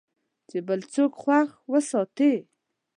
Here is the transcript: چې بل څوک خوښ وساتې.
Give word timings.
چې 0.49 0.57
بل 0.67 0.79
څوک 0.93 1.11
خوښ 1.21 1.47
وساتې. 1.71 2.33